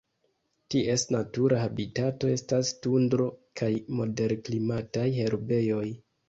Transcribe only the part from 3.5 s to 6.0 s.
kaj moderklimataj herbejoj.